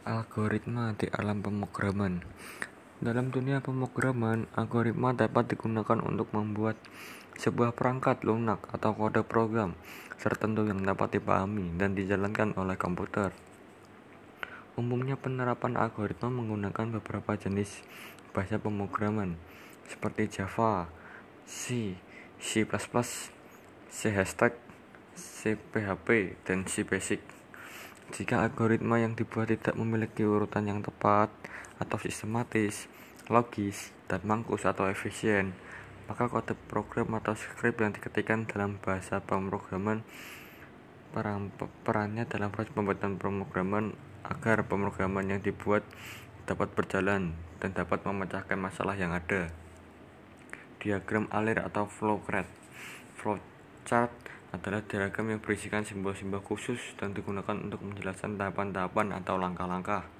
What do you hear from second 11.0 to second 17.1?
dipahami dan dijalankan oleh komputer. Umumnya penerapan algoritma menggunakan